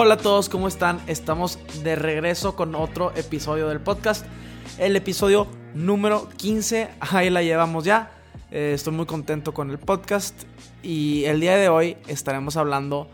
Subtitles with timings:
[0.00, 1.00] Hola a todos, ¿cómo están?
[1.08, 4.24] Estamos de regreso con otro episodio del podcast.
[4.78, 8.12] El episodio número 15, ahí la llevamos ya.
[8.52, 10.44] Eh, estoy muy contento con el podcast
[10.84, 13.08] y el día de hoy estaremos hablando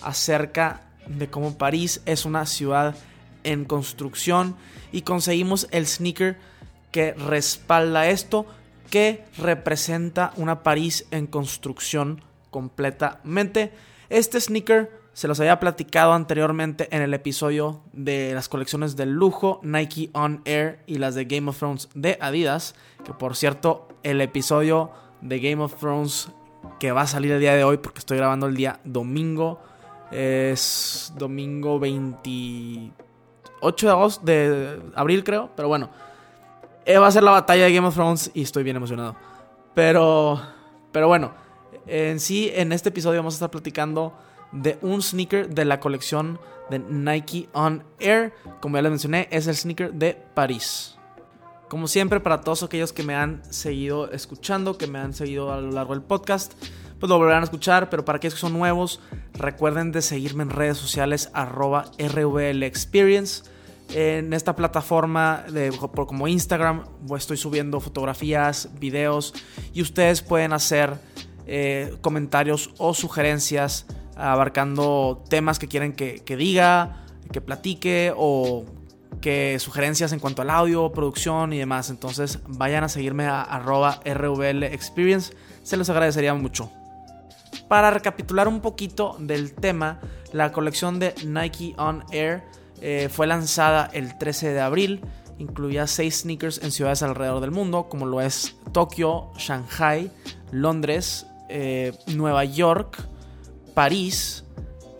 [0.00, 2.96] acerca de cómo París es una ciudad
[3.44, 4.56] en construcción
[4.92, 6.38] y conseguimos el sneaker
[6.90, 8.46] que respalda esto,
[8.88, 13.74] que representa una París en construcción completamente.
[14.08, 19.60] Este sneaker se los había platicado anteriormente en el episodio de las colecciones de lujo
[19.62, 22.74] Nike On Air y las de Game of Thrones de Adidas.
[23.04, 26.30] Que por cierto, el episodio de Game of Thrones
[26.78, 29.60] que va a salir el día de hoy, porque estoy grabando el día domingo,
[30.10, 35.90] es domingo 28 de agosto, de abril creo, pero bueno,
[36.86, 39.16] eh, va a ser la batalla de Game of Thrones y estoy bien emocionado.
[39.74, 40.40] Pero,
[40.92, 41.32] pero bueno,
[41.86, 44.14] en sí, en este episodio vamos a estar platicando
[44.52, 46.38] de un sneaker de la colección
[46.70, 48.32] de Nike On Air.
[48.60, 50.96] Como ya les mencioné, es el sneaker de París.
[51.68, 55.60] Como siempre, para todos aquellos que me han seguido escuchando, que me han seguido a
[55.60, 56.54] lo largo del podcast,
[56.98, 59.00] pues lo volverán a escuchar, pero para aquellos que son nuevos,
[59.34, 63.44] recuerden de seguirme en redes sociales arroba RVL Experience.
[63.92, 66.84] En esta plataforma de, como Instagram
[67.16, 69.34] estoy subiendo fotografías, videos
[69.72, 70.94] y ustedes pueden hacer
[71.46, 73.86] eh, comentarios o sugerencias
[74.20, 78.64] abarcando temas que quieren que, diga, que platique o
[79.20, 81.90] que sugerencias en cuanto al audio, producción y demás.
[81.90, 86.70] Entonces vayan a seguirme a arroba RVL Experience, se los agradecería mucho.
[87.68, 90.00] Para recapitular un poquito del tema,
[90.32, 92.42] la colección de Nike On Air
[92.80, 95.00] eh, fue lanzada el 13 de abril.
[95.38, 100.10] Incluía 6 sneakers en ciudades alrededor del mundo, como lo es Tokio, Shanghai,
[100.52, 103.08] Londres, eh, Nueva York,
[103.74, 104.44] París.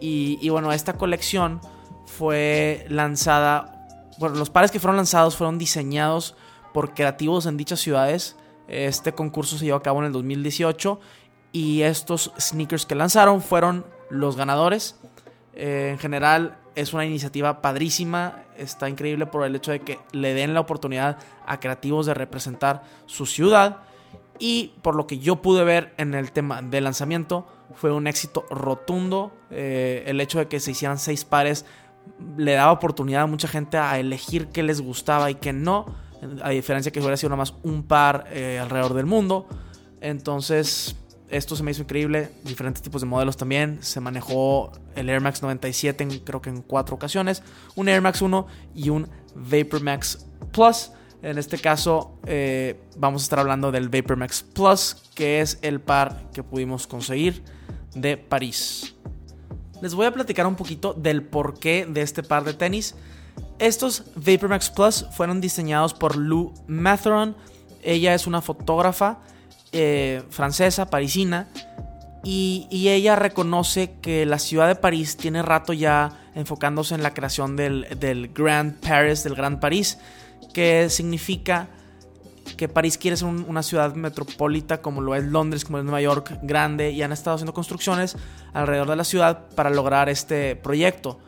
[0.01, 1.61] Y, bueno, esta colección
[2.07, 3.87] fue lanzada.
[4.19, 6.35] Bueno, los pares que fueron lanzados fueron diseñados
[6.73, 8.37] por creativos en dichas ciudades.
[8.69, 11.01] Este concurso se llevó a cabo en el 2018
[11.53, 14.97] y estos sneakers que lanzaron fueron los ganadores.
[15.55, 20.35] Eh, en general es una iniciativa padrísima, está increíble por el hecho de que le
[20.35, 23.79] den la oportunidad a creativos de representar su ciudad
[24.41, 28.47] y por lo que yo pude ver en el tema de lanzamiento fue un éxito
[28.51, 29.33] rotundo.
[29.51, 31.67] Eh, el hecho de que se hicieran seis pares
[32.37, 35.87] le daba oportunidad a mucha gente a elegir qué les gustaba y qué no.
[36.43, 39.47] A diferencia que hubiera sido nada más un par eh, alrededor del mundo.
[40.01, 40.97] Entonces,
[41.29, 42.31] esto se me hizo increíble.
[42.45, 43.79] Diferentes tipos de modelos también.
[43.83, 47.43] Se manejó el Air Max 97 creo que en cuatro ocasiones.
[47.77, 50.93] Un Air Max 1 y un Vapor Max Plus.
[51.23, 55.81] En este caso eh, vamos a estar hablando del Vapor Max Plus, que es el
[55.81, 57.43] par que pudimos conseguir
[57.95, 58.95] de París.
[59.83, 62.95] Les voy a platicar un poquito del porqué de este par de tenis.
[63.59, 67.37] Estos Vapor Max Plus fueron diseñados por Lou Matheron.
[67.83, 69.19] Ella es una fotógrafa
[69.73, 71.49] eh, francesa, parisina,
[72.23, 77.57] y, ella reconoce que la ciudad de París tiene rato ya enfocándose en la creación
[77.57, 79.99] del, del Grand Paris, del Gran París,
[80.53, 81.69] que significa
[82.57, 86.39] que París quiere ser una ciudad metropolita como lo es Londres, como es Nueva York,
[86.43, 88.17] grande, y han estado haciendo construcciones
[88.53, 91.19] alrededor de la ciudad para lograr este proyecto.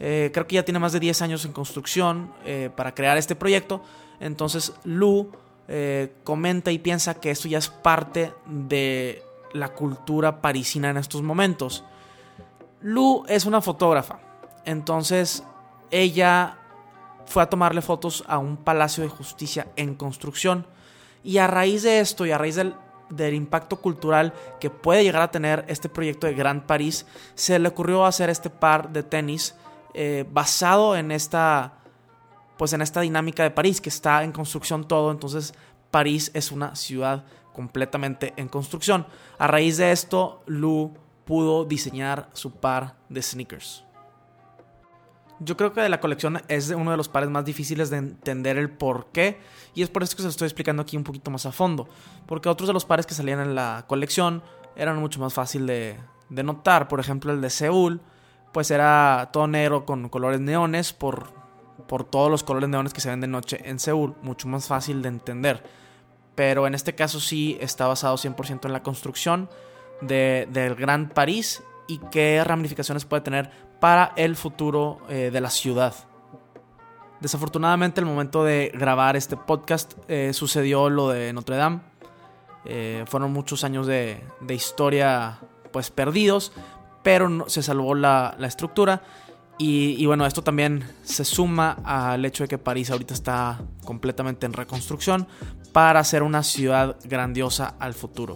[0.00, 3.34] Eh, creo que ya tiene más de 10 años en construcción eh, para crear este
[3.34, 3.82] proyecto.
[4.20, 5.30] Entonces Lu
[5.68, 9.22] eh, comenta y piensa que esto ya es parte de
[9.52, 11.84] la cultura parisina en estos momentos.
[12.80, 14.20] Lu es una fotógrafa.
[14.64, 15.44] Entonces
[15.90, 16.58] ella
[17.26, 20.66] fue a tomarle fotos a un palacio de justicia en construcción.
[21.24, 22.74] Y a raíz de esto y a raíz del,
[23.34, 28.04] impacto cultural que puede llegar a tener este proyecto de Grand París, se le ocurrió
[28.04, 29.54] hacer este par de tenis
[29.94, 31.74] eh, basado en esta,
[32.56, 35.10] pues en esta dinámica de París, que está en construcción todo.
[35.10, 35.54] Entonces,
[35.90, 39.06] París es una ciudad completamente en construcción.
[39.38, 40.94] A raíz de esto, Lou
[41.24, 43.84] pudo diseñar su par de sneakers.
[45.44, 48.56] Yo creo que de la colección es uno de los pares más difíciles de entender
[48.58, 49.40] el por qué.
[49.74, 51.88] Y es por eso que se estoy explicando aquí un poquito más a fondo.
[52.26, 54.42] Porque otros de los pares que salían en la colección
[54.76, 55.98] eran mucho más fácil de,
[56.30, 56.88] notar.
[56.88, 58.00] Por ejemplo, el de Seúl.
[58.52, 61.32] pues era todo negro con colores neones por,
[61.88, 65.02] por todos los colores neones que se ven de noche en Seúl, mucho más fácil
[65.02, 65.62] de entender.
[66.34, 69.48] Pero en este caso sí está basado 100% en la construcción
[70.00, 73.50] de, del Gran París y qué ramificaciones puede tener
[73.80, 75.94] para el futuro eh, de la ciudad.
[77.20, 81.80] Desafortunadamente, el momento de grabar este podcast eh, sucedió lo de Notre Dame.
[82.64, 85.38] Eh, fueron muchos años de, historia
[85.72, 86.52] pues perdidos,
[87.02, 89.02] pero no, se salvó la, la estructura.
[89.58, 94.46] Y, y, bueno, esto también se suma al hecho de que París ahorita está completamente
[94.46, 95.28] en reconstrucción
[95.72, 98.34] para ser una ciudad grandiosa al futuro.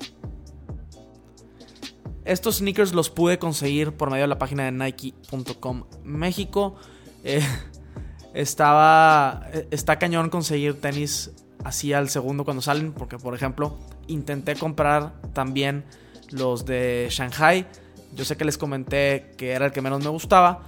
[2.26, 6.74] Estos sneakers los pude conseguir por medio de la página de Nike.com México.
[7.22, 7.40] Eh,
[8.34, 9.46] estaba.
[9.70, 11.30] Está cañón conseguir tenis
[11.64, 12.92] así al segundo cuando salen.
[12.92, 13.78] Porque, por ejemplo,
[14.08, 15.84] intenté comprar también
[16.30, 17.64] los de Shanghai.
[18.12, 20.64] Yo sé que les comenté que era el que menos me gustaba.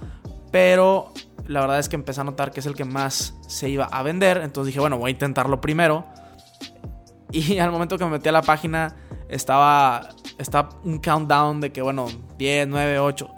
[0.51, 1.13] Pero
[1.45, 4.01] la verdad es que empecé a notar que es el que más se iba a
[4.01, 4.37] vender.
[4.37, 6.05] Entonces dije, bueno, voy a intentarlo primero.
[7.31, 8.95] Y al momento que me metí a la página
[9.27, 13.29] estaba, estaba un countdown de que, bueno, 10, 9, 8.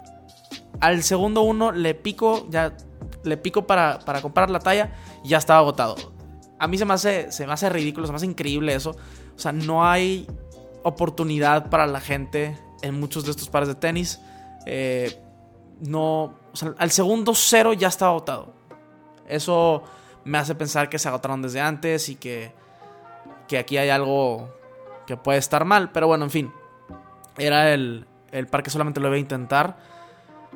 [0.80, 2.76] Al segundo uno le pico, ya
[3.22, 4.92] le pico para, para comprar la talla
[5.22, 5.96] y ya estaba agotado.
[6.58, 8.90] A mí se me, hace, se me hace ridículo, se me hace increíble eso.
[8.90, 10.26] O sea, no hay
[10.82, 14.20] oportunidad para la gente en muchos de estos pares de tenis.
[14.66, 15.20] Eh,
[15.80, 18.54] no, o sea, al segundo cero ya estaba agotado.
[19.26, 19.82] Eso
[20.24, 22.52] me hace pensar que se agotaron desde antes y que,
[23.52, 24.48] que aquí hay algo
[25.06, 26.52] que puede estar mal, pero bueno, en fin.
[27.36, 29.76] Era el, el par que solamente lo iba a intentar.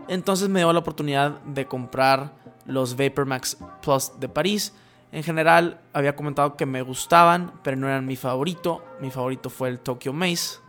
[0.09, 2.33] Entonces me dio la oportunidad de comprar
[2.65, 4.73] los Vapor Max Plus de París.
[5.13, 8.83] En general había comentado que me gustaban, pero no eran mi favorito.
[8.99, 10.61] Mi favorito fue el Tokyo Maze,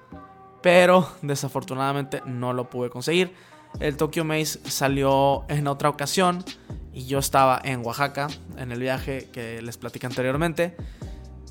[0.62, 3.34] pero desafortunadamente no lo pude conseguir.
[3.80, 6.44] El Tokyo Maze salió en otra ocasión
[6.92, 8.28] y yo estaba en Oaxaca
[8.58, 10.76] en el viaje que les platicé anteriormente.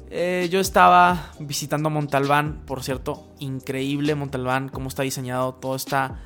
[0.08, 6.20] Eh, yo estaba visitando Montalbán, por cierto, increíble Montalbán, cómo está diseñado, todo está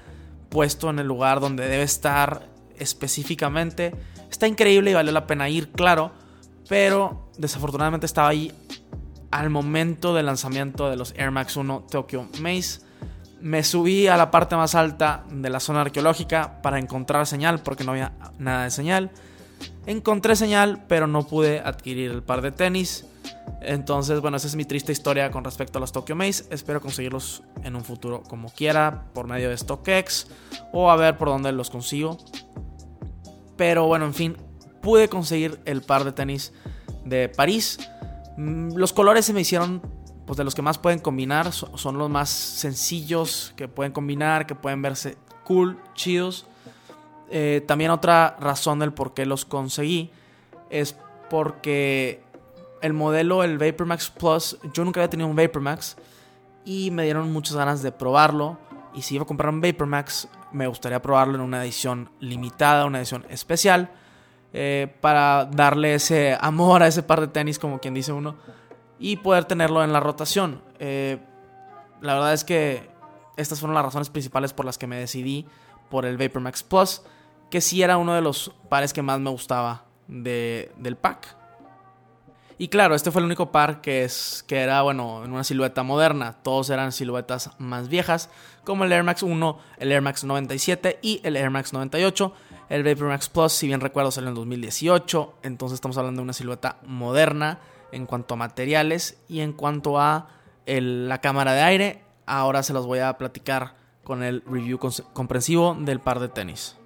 [0.51, 2.49] puesto en el lugar donde debe estar
[2.79, 3.95] específicamente.
[4.31, 6.13] Está increíble y vale la pena ir, claro,
[6.69, 8.53] pero desafortunadamente estaba ahí
[9.31, 12.81] al momento del lanzamiento de los Air Max 1 Tokyo Maze.
[13.41, 17.85] Me subí a la parte más alta de la zona arqueológica para encontrar señal porque
[17.85, 19.11] no había nada de señal.
[19.87, 23.07] Encontré señal, pero no pude adquirir el par de tenis.
[23.61, 26.45] Entonces, bueno, esa es mi triste historia con respecto a los Tokyo Maze.
[26.51, 30.29] Espero conseguirlos en un futuro como quiera, por medio de StockX
[30.73, 32.17] o a ver por dónde los consigo.
[33.57, 34.37] Pero bueno, en fin,
[34.81, 36.53] pude conseguir el par de tenis
[37.05, 37.79] de París.
[38.37, 39.83] Mm, los colores se me hicieron
[40.27, 44.55] pues de los que más pueden combinar, son los más sencillos que pueden combinar, que
[44.55, 46.47] pueden verse cool, chidos.
[47.31, 50.13] Eh, también otra razón del por qué los conseguí
[50.71, 50.97] es
[51.29, 52.23] porque
[52.83, 55.97] el modelo, el VaporMax Plus, yo nunca había tenido un VaporMax
[56.65, 58.59] y me dieron muchas ganas de probarlo.
[58.95, 62.99] Y si iba a comprar un VaporMax, me gustaría probarlo en una edición limitada, una
[62.99, 63.91] edición especial,
[64.53, 68.37] eh, para darle ese amor a ese par de tenis, como quien dice uno,
[68.99, 70.63] y poder tenerlo en la rotación.
[70.79, 71.19] Eh,
[72.01, 72.91] la verdad es que
[73.37, 75.47] estas fueron las razones principales por las que me decidí
[75.89, 77.03] por el VaporMax Plus,
[77.49, 81.40] que sí era uno de los pares que más me gustaba de, del pack.
[82.61, 85.83] Y claro, este fue el único par que, es, que era, bueno, en una silueta
[85.83, 86.37] moderna.
[86.43, 88.29] Todos eran siluetas más viejas,
[88.65, 92.35] como el Air Max 1, el Air Max 97 y el Air Max 98.
[92.69, 95.37] El Vapor Max Plus, si bien recuerdo, salió en 2018.
[95.43, 97.61] Entonces estamos hablando de una silueta moderna
[97.93, 100.29] en cuanto a materiales y en cuanto a
[100.67, 102.05] la cámara de aire.
[102.27, 103.75] Ahora se los voy a platicar
[104.05, 104.79] con el review
[105.15, 106.77] comprensivo del par de tenis.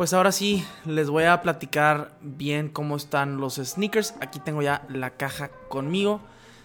[0.00, 4.14] Pues ahora sí, les voy a platicar bien cómo están los sneakers.
[4.22, 6.22] Aquí tengo ya la caja conmigo.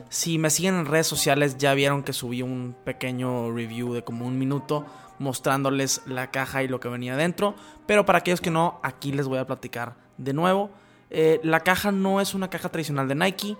[0.08, 4.26] Si me siguen en redes sociales ya vieron que subí un pequeño review de como
[4.26, 4.86] un minuto
[5.20, 7.56] mostrándoles la caja y lo que venía dentro.
[7.86, 10.70] Pero para aquellos que no, aquí les voy a platicar de nuevo.
[11.10, 13.58] Eh, la caja no es una caja tradicional de Nike.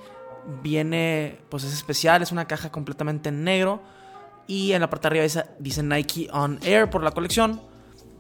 [0.64, 3.82] Viene, pues es especial, es una caja completamente en negro.
[4.48, 7.60] Y en la parte de arriba dice Nike On Air por la colección.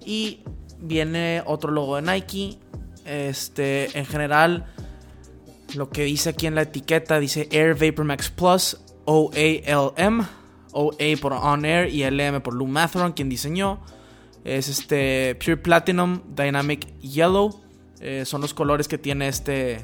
[0.06, 0.44] Y
[0.86, 2.58] viene otro logo de Nike.
[3.06, 4.65] Este, en general,
[5.75, 10.25] lo que dice aquí en la etiqueta dice Air Vapor Max Plus OALM.
[10.77, 13.80] OA por On Air y LM por Lou Matheron, quien diseñó.
[14.44, 17.62] Es este Pure Platinum Dynamic Yellow.
[18.01, 19.80] Eh, son los colores que tiene este,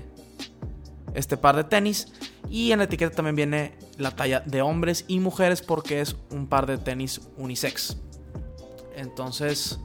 [1.15, 2.11] este par de tenis.
[2.49, 6.47] Y en la etiqueta también viene la talla de hombres y mujeres porque es un
[6.47, 7.95] par de tenis unisex.
[8.93, 9.79] Entonces,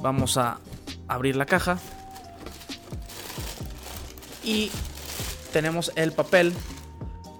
[0.00, 0.58] Vamos a
[1.06, 1.78] abrir la caja.
[4.44, 4.70] Y
[5.52, 6.52] tenemos el papel,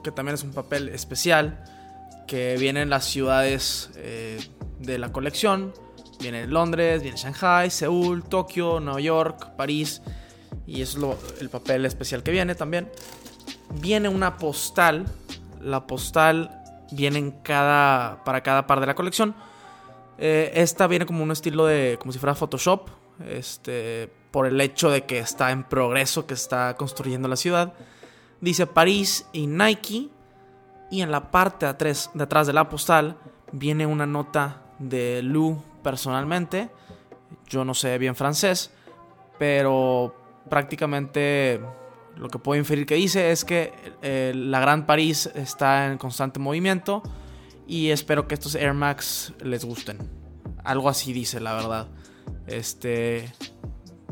[0.03, 1.65] que también es un papel especial,
[2.27, 4.39] que viene en las ciudades eh,
[4.79, 5.73] de la colección.
[6.21, 10.03] Viene Londres, viene Shanghai, Seúl, Tokio, Nueva York, París.
[10.67, 10.99] Y es
[11.41, 12.91] el papel especial que viene también.
[13.81, 15.07] Viene una postal.
[15.63, 16.51] La postal
[16.91, 19.35] viene en cada, para cada par de la colección.
[20.19, 22.91] Eh, esta viene como un estilo de, como si fuera Photoshop.
[23.27, 27.73] Este, por el hecho de que está en progreso, que está construyendo la ciudad.
[28.41, 30.09] Dice París y Nike.
[30.91, 33.17] Y en la parte de atrás, de atrás de la postal
[33.53, 36.71] viene una nota de Lou personalmente.
[37.47, 38.71] Yo no sé bien francés,
[39.39, 40.15] pero
[40.49, 41.61] prácticamente
[42.17, 43.73] lo que puedo inferir que dice es que
[44.03, 47.03] eh, la Gran París está en constante movimiento
[47.69, 49.99] y espero que estos Air Max les gusten.
[50.65, 51.89] Algo así dice, la verdad.
[52.47, 53.31] Este,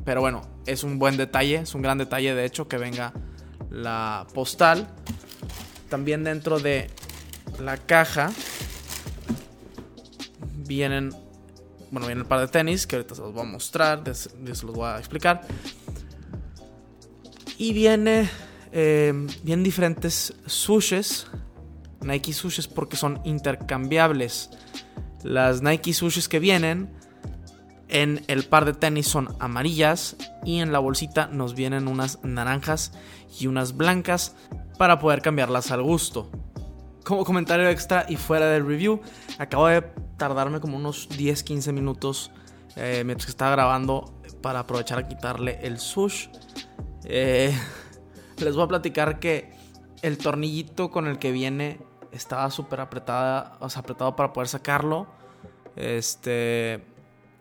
[0.04, 3.14] pero bueno, es un buen detalle, es un gran detalle de hecho que venga
[3.70, 4.86] la postal.
[5.88, 6.90] También dentro de
[7.58, 8.30] la caja
[10.66, 11.10] vienen,
[11.90, 14.74] bueno, viene el par de tenis que ahorita se los voy a mostrar, se los
[14.74, 15.42] voy a explicar.
[17.56, 18.28] Y viene,
[18.72, 21.26] eh, vienen diferentes sushes,
[22.02, 24.50] Nike sushes porque son intercambiables.
[25.22, 26.90] Las Nike sushes que vienen
[27.88, 32.92] en el par de tenis son amarillas y en la bolsita nos vienen unas naranjas
[33.38, 34.34] y unas blancas
[34.78, 36.30] para poder cambiarlas al gusto.
[37.04, 39.00] Como comentario extra y fuera del review,
[39.38, 39.82] acabo de
[40.16, 42.32] tardarme como unos 10-15 minutos
[42.74, 46.28] eh, mientras que estaba grabando para aprovechar a quitarle el sush.
[47.04, 47.56] Eh,
[48.38, 49.55] les voy a platicar que
[50.02, 51.78] el tornillito con el que viene
[52.12, 55.06] estaba súper apretada, o sea, apretado para poder sacarlo.
[55.76, 56.82] Este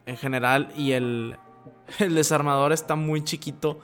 [0.05, 1.37] en general y el,
[1.99, 3.79] el desarmador está muy chiquito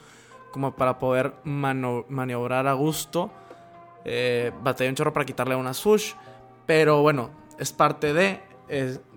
[0.51, 3.31] como para poder maniobrar a gusto.
[4.03, 6.13] Eh, batallé un chorro para quitarle una sush,
[6.65, 8.41] pero bueno, es parte de...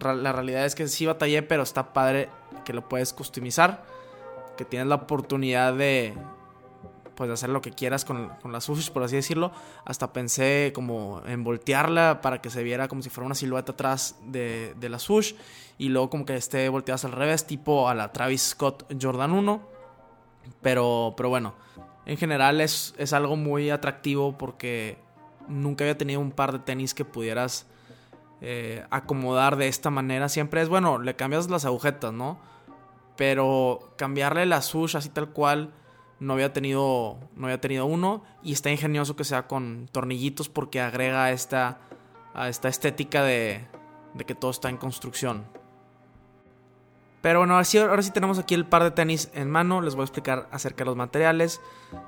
[0.00, 2.28] la realidad es que sí batallé, pero está padre
[2.64, 3.84] que lo puedes customizar,
[4.56, 6.14] que tienes la oportunidad de,
[7.14, 9.52] pues hacer lo que quieras con, con la sushi, por así decirlo.
[9.84, 14.16] Hasta pensé como en voltearla para que se viera como si fuera una silueta atrás
[14.24, 15.34] de, de la sush.
[15.78, 19.60] Y luego como que esté volteada al revés, tipo a la Travis Scott Jordan 1.
[20.60, 21.54] Pero, pero bueno,
[22.06, 24.98] en general es, es algo muy atractivo porque
[25.48, 27.66] nunca había tenido un par de tenis que pudieras
[28.40, 30.28] eh, acomodar de esta manera.
[30.28, 32.38] Siempre es, bueno, le cambias las agujetas, ¿no?
[33.16, 35.72] Pero cambiarle la sush así tal cual
[36.24, 40.80] no había tenido no había tenido uno y está ingenioso que sea con tornillitos porque
[40.80, 41.78] agrega esta
[42.32, 43.66] a esta estética de,
[44.14, 45.44] de que todo está en construcción.
[47.22, 49.80] Pero bueno, ahora sí, ahora sí tenemos aquí el par de tenis en mano.
[49.80, 51.60] Les voy a explicar acerca de los materiales,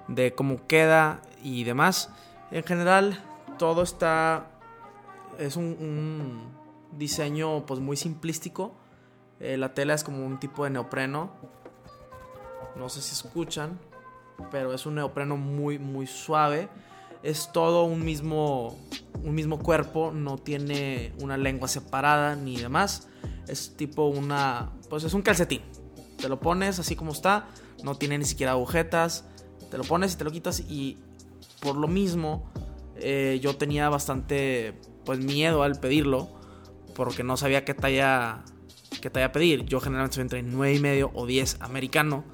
[0.08, 2.10] de cómo queda y demás.
[2.50, 3.24] En general,
[3.56, 4.50] todo está.
[5.38, 6.52] Es un,
[6.92, 8.74] diseño pues muy simplístico.
[9.38, 11.30] Eh, la tela es como un tipo de neopreno.
[12.74, 13.78] No sé si escuchan
[14.50, 16.68] pero es un neopreno muy, muy suave.
[17.22, 18.78] Es todo un mismo,
[19.24, 23.08] un mismo cuerpo, no tiene una lengua separada ni demás.
[23.48, 25.62] Es tipo una, pues es un calcetín.
[26.18, 27.48] Te lo pones así como está,
[27.82, 29.24] no tiene ni siquiera agujetas.
[29.70, 30.98] Te lo pones y te lo quitas y
[31.60, 32.50] por lo mismo
[32.96, 34.74] eh, yo tenía bastante
[35.04, 36.28] pues miedo al pedirlo
[36.94, 38.44] porque no sabía qué talla
[39.00, 39.64] qué talla pedir.
[39.64, 42.24] Yo generalmente soy entre 9 y medio o 10 americano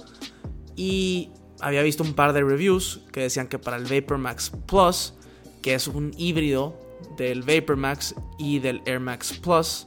[0.76, 1.30] y
[1.62, 5.14] había visto un par de reviews que decían que para el Vapor Max Plus,
[5.62, 6.76] que es un híbrido
[7.16, 9.86] del Vapor Max y del Air Max Plus,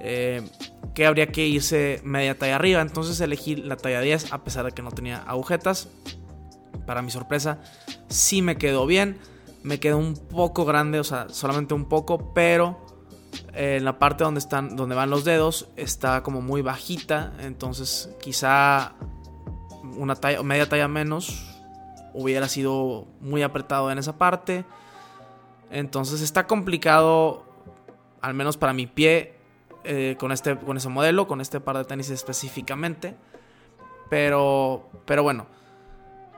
[0.00, 0.42] eh,
[0.94, 2.80] que habría que irse media talla arriba.
[2.80, 5.88] Entonces elegí la talla 10 a pesar de que no tenía agujetas.
[6.86, 7.60] Para mi sorpresa,
[8.08, 9.18] sí me quedó bien.
[9.62, 12.78] Me quedó un poco grande, o sea, solamente un poco, pero
[13.52, 17.34] eh, en la parte donde están, donde van los dedos, está como muy bajita.
[17.40, 18.94] Entonces, quizá
[19.96, 21.62] una talla, media talla menos,
[22.14, 24.64] hubiera sido muy apretado en esa parte.
[25.70, 27.44] Entonces está complicado,
[28.20, 29.34] al menos para mi pie,
[29.84, 33.16] eh, con, este, con ese modelo, con este par de tenis específicamente.
[34.08, 35.46] Pero, pero bueno,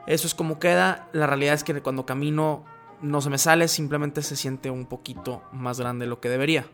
[0.05, 1.09] eso es como queda.
[1.13, 2.65] La realidad es que cuando camino
[3.01, 6.67] no se me sale, simplemente se siente un poquito más grande de lo que debería.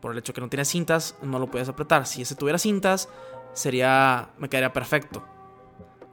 [0.00, 2.06] Por el hecho que no tiene cintas, no lo puedes apretar.
[2.06, 3.08] Si ese tuviera cintas,
[3.52, 5.24] sería, me quedaría perfecto.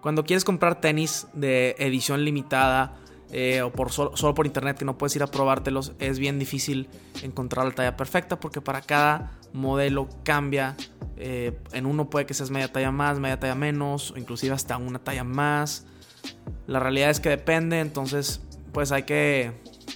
[0.06, 2.94] Cuando quieres comprar tenis de edición limitada
[3.32, 6.88] eh, o por solo, por internet que no puedes ir a probártelos, es bien difícil
[7.24, 10.78] encontrar la talla perfecta porque para cada modelo cambia
[11.18, 14.78] Eh, en uno puede que seas media talla más, media talla menos, o inclusive hasta
[14.78, 15.88] una talla más.
[16.68, 18.42] La realidad es que depende, entonces
[18.74, 19.54] pues hay que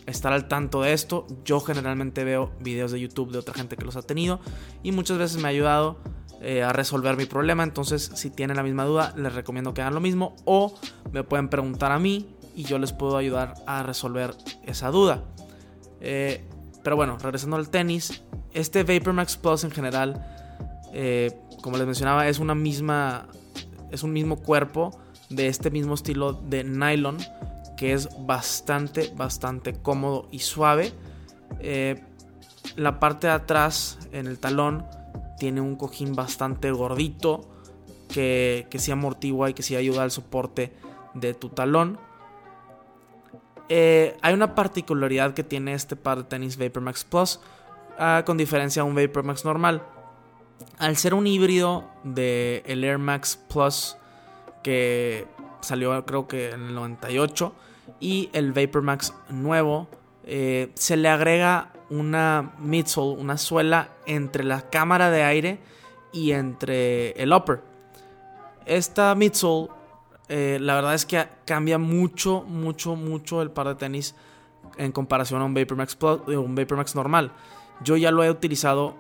[0.08, 1.28] estar al tanto de esto.
[1.46, 4.40] Yo generalmente veo videos de YouTube de otra gente que los ha tenido
[4.82, 6.00] y muchas veces me ha ayudado
[6.42, 7.64] eh, a resolver mi problema.
[7.64, 10.74] Entonces, si tienen la misma duda, les recomiendo que hagan lo mismo o
[11.12, 14.34] me pueden preguntar a mí y yo les puedo ayudar a resolver
[14.66, 15.26] esa duda.
[16.00, 16.46] Eh,
[16.82, 20.26] pero bueno, regresando al tenis, este Vapor Max Plus en general,
[20.94, 23.28] eh, como les mencionaba, es una misma,
[23.92, 24.98] es un mismo cuerpo
[25.30, 27.18] de este mismo estilo de nylon
[27.76, 30.94] que es bastante, bastante cómodo y suave.
[32.78, 34.86] la parte de atrás en el talón
[35.40, 37.50] tiene un cojín bastante gordito
[38.14, 40.74] que, que sí amortigua y que sí ayuda al soporte
[41.14, 41.98] de tu talón.
[43.70, 47.40] Eh, hay una particularidad que tiene este par de tenis Vapor Max Plus
[48.00, 49.84] ah, con diferencia a un Vapor Max normal.
[50.80, 53.96] Al ser un híbrido del el Air Max Plus
[54.64, 55.28] que
[55.62, 57.54] salió creo que en el 98
[58.00, 59.88] y el Vapor Max nuevo
[60.24, 65.60] eh, se le agrega una midsole, una suela entre la cámara de aire
[66.12, 67.62] y entre el upper.
[68.66, 69.70] Esta midsole,
[70.28, 74.16] eh, la verdad es que cambia mucho, mucho, mucho el par de tenis
[74.78, 77.32] en comparación a un Vapor Max Plus, eh, un Vapor Max normal.
[77.84, 78.96] Yo ya lo he utilizado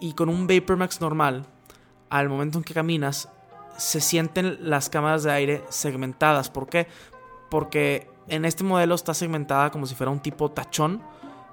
[0.00, 1.46] y con un Vapor Max normal,
[2.10, 3.28] al momento en que caminas,
[3.76, 6.50] se sienten las cámaras de aire segmentadas.
[6.50, 6.86] ¿Por qué?
[7.50, 11.02] Porque en este modelo está segmentada como si fuera un tipo tachón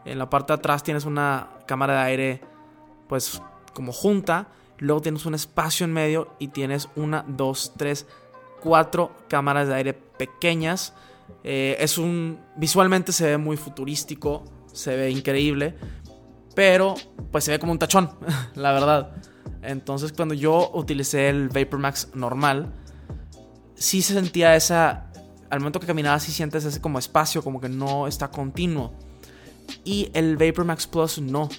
[0.09, 2.41] en la parte de atrás tienes una cámara de aire,
[3.07, 3.41] pues
[3.73, 4.47] como junta.
[4.79, 8.07] Luego tienes un espacio en medio y tienes una, dos, tres,
[8.61, 10.93] cuatro cámaras de aire pequeñas.
[11.43, 12.39] Eh, es un.
[12.55, 15.75] Visualmente se ve muy futurístico, se ve increíble,
[16.55, 16.95] pero
[17.31, 18.09] pues se ve como un tachón,
[18.55, 19.15] la verdad.
[19.61, 22.73] Entonces, cuando yo utilicé el Vapor Max normal,
[23.75, 25.05] sí se sentía esa.
[25.51, 28.93] Al momento que caminabas, sí sientes ese como espacio, como que no está continuo
[29.83, 31.49] y el Vapor Max Plus no.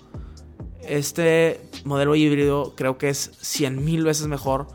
[0.83, 4.69] Este modelo híbrido creo que es 100 mil veces mejor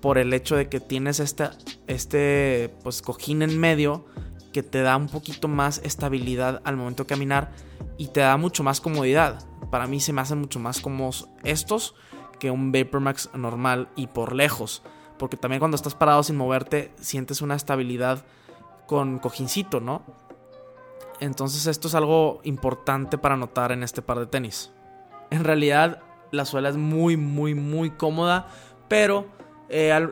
[0.00, 4.04] por el hecho de que tienes este pues, cojín en medio
[4.52, 7.52] que te da un poquito más estabilidad al momento de caminar
[7.96, 9.44] y te da mucho más comodidad.
[9.70, 11.94] Para mí se me hacen mucho más cómodos estos
[12.38, 14.82] que un Vapor Max normal y por lejos.
[15.18, 18.24] Porque también cuando estás parado sin moverte sientes una estabilidad
[18.86, 20.02] con cojincito, ¿no?
[21.20, 24.70] Entonces esto es algo importante para notar en este par de tenis.
[25.30, 26.00] En realidad
[26.30, 28.48] la suela es muy, muy, muy cómoda,
[28.88, 29.26] pero
[29.68, 30.08] eh,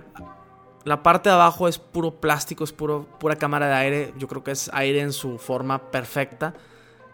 [0.84, 4.14] la parte de abajo es puro plástico, es puro, pura cámara de aire.
[4.18, 6.54] Yo creo que es aire en su forma perfecta.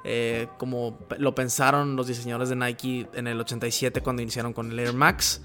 [0.05, 4.78] Eh, como lo pensaron los diseñadores de Nike en el 87 cuando iniciaron con el
[4.78, 5.42] Air Max.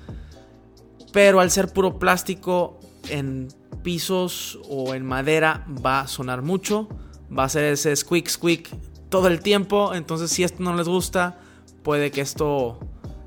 [1.14, 2.80] Pero al ser puro plástico,
[3.10, 3.48] en
[3.84, 6.90] pisos o en madera va a sonar mucho
[7.36, 8.70] va a ser ese squeak squeak
[9.10, 9.94] todo el tiempo.
[9.94, 11.40] Entonces, si esto no les gusta,
[11.84, 12.80] puede que esto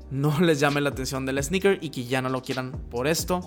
[0.09, 3.41] no les llame la atención del sneaker y que ya no lo quieran por esto.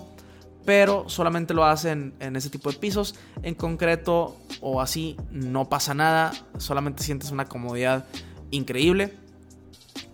[0.65, 3.15] Pero solamente lo hacen en ese tipo de pisos.
[3.43, 6.31] En concreto o así no pasa nada.
[6.57, 8.07] Solamente sientes una comodidad
[8.49, 9.13] increíble.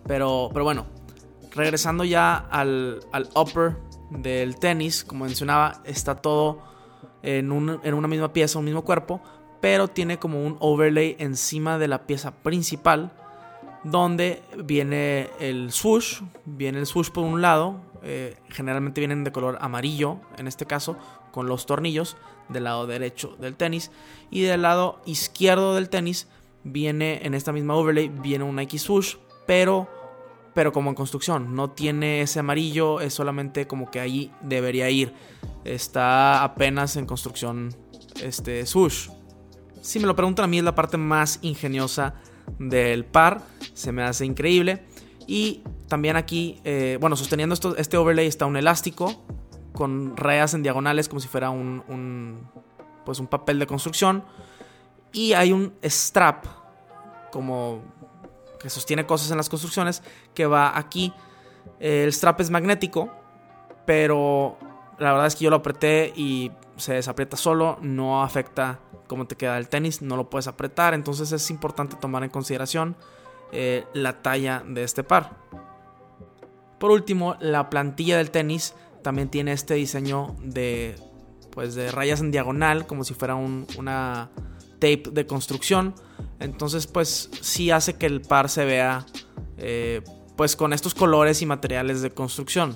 [0.06, 0.86] Pero, pero bueno,
[1.52, 3.76] regresando ya al, al upper
[4.10, 6.60] del tenis, como mencionaba, está todo
[7.22, 9.22] en, un, en una misma pieza, un mismo cuerpo
[9.62, 13.12] pero tiene como un overlay encima de la pieza principal
[13.84, 19.58] donde viene el swoosh, viene el swoosh por un lado, eh, generalmente vienen de color
[19.60, 20.96] amarillo en este caso,
[21.30, 22.16] con los tornillos
[22.48, 23.92] del lado derecho del tenis
[24.30, 26.26] y del lado izquierdo del tenis
[26.64, 29.14] viene en esta misma overlay viene un Nike swoosh,
[29.46, 29.88] pero
[30.54, 35.14] pero como en construcción, no tiene ese amarillo, es solamente como que ahí debería ir.
[35.64, 37.74] Está apenas en construcción
[38.22, 39.08] este swoosh.
[39.82, 42.14] Si me lo preguntan a mí es la parte más ingeniosa
[42.60, 43.42] del par.
[43.74, 44.86] Se me hace increíble.
[45.26, 49.24] Y también aquí, eh, bueno, sosteniendo esto, este overlay está un elástico
[49.74, 52.48] con rayas en diagonales como si fuera un,
[53.04, 54.24] pues un papel de construcción.
[55.12, 56.44] Y hay un strap
[57.32, 57.82] como
[58.60, 61.12] que sostiene cosas en las construcciones que va aquí.
[61.80, 63.10] El strap es magnético,
[63.84, 64.58] pero
[65.00, 68.78] la verdad es que yo lo apreté y se desaprieta solo, no afecta
[69.12, 72.96] cómo te queda el tenis, no lo puedes apretar, entonces es importante tomar en consideración
[73.52, 75.36] eh, la talla de este par.
[76.78, 78.72] Por último, la plantilla del tenis
[79.02, 80.96] también tiene este diseño de,
[81.50, 84.30] pues, de rayas en diagonal, como si fuera una
[84.76, 85.94] tape de construcción.
[86.40, 89.04] Entonces, pues sí hace que el par se vea,
[89.58, 90.00] eh,
[90.38, 92.74] pues con estos colores y materiales de construcción.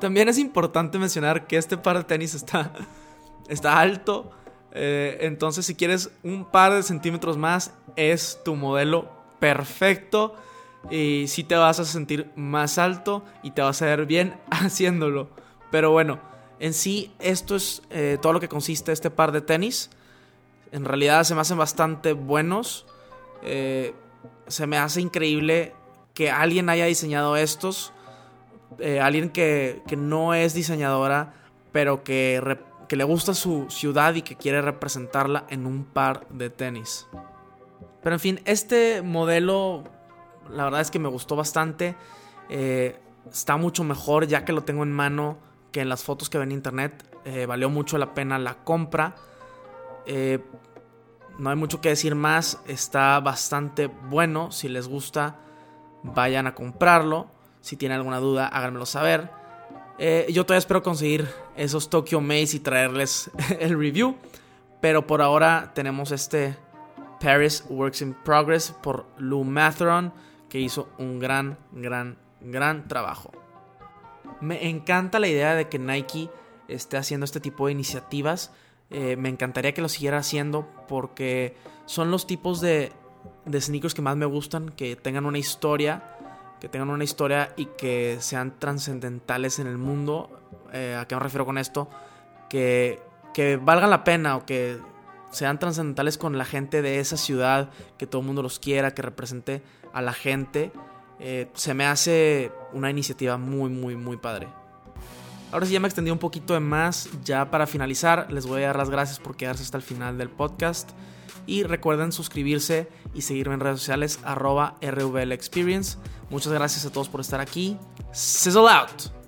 [0.00, 2.72] También es importante mencionar que este par de tenis está,
[3.50, 4.30] está alto.
[4.74, 9.08] Eh, entonces, si quieres un par de centímetros más, es tu modelo
[9.38, 10.34] perfecto.
[10.90, 15.28] Y si te vas a sentir más alto y te vas a ver bien haciéndolo.
[15.70, 16.18] Pero bueno,
[16.58, 19.90] en sí, esto es eh, todo lo que consiste este par de tenis.
[20.72, 22.84] En realidad se me hacen bastante buenos.
[23.42, 23.94] Eh,
[24.48, 25.72] se me hace increíble
[26.12, 27.92] que alguien haya diseñado estos.
[29.00, 31.32] Alguien que, no es diseñadora,
[31.70, 32.40] pero que,
[32.88, 37.06] que le gusta su ciudad y que quiere representarla en un par de tenis.
[38.02, 39.84] Pero en fin, este modelo,
[40.50, 41.96] la verdad es que me gustó bastante.
[42.48, 45.38] Eh, está mucho mejor ya que lo tengo en mano
[45.72, 47.04] que en las fotos que ven en internet.
[47.24, 49.14] Eh, valió mucho la pena la compra.
[51.38, 52.60] no hay mucho que decir más.
[52.66, 54.52] Está bastante bueno.
[54.52, 55.36] Si les gusta,
[56.02, 57.28] vayan a comprarlo.
[57.60, 59.43] Si tienen alguna duda, háganmelo saber.
[59.98, 63.30] Eh, yo todavía espero conseguir esos Tokyo Maze y traerles
[63.60, 64.16] el review.
[64.80, 66.56] Pero por ahora tenemos este
[67.20, 70.12] Paris Works in Progress por Lou Matheron,
[70.48, 73.32] que hizo un gran, gran, gran trabajo.
[74.40, 76.28] Me encanta la idea de que Nike
[76.68, 78.52] esté haciendo este tipo de iniciativas.
[78.90, 82.92] Eh, me encantaría que lo siguiera haciendo porque son los tipos de,
[83.46, 86.02] de sneakers que más me gustan, que tengan una historia
[86.64, 90.30] que tengan una historia y que sean trascendentales en el mundo.
[90.72, 91.90] Eh, ¿A qué me refiero con esto?
[92.48, 93.02] Que,
[93.34, 94.78] que valgan la pena o que
[95.30, 99.02] sean trascendentales con la gente de esa ciudad, que todo el mundo los quiera, que
[99.02, 100.72] represente a la gente.
[101.20, 104.48] Eh, se me hace una iniciativa muy, muy, muy padre.
[105.52, 107.10] Ahora sí ya me extendí un poquito de más.
[107.24, 110.30] Ya para finalizar, les voy a dar las gracias por quedarse hasta el final del
[110.30, 110.92] podcast.
[111.46, 114.76] Y recuerden suscribirse y seguirme en redes sociales arroba.
[116.30, 117.76] Muchas gracias a todos por estar aquí.
[118.12, 119.23] Sizzle out.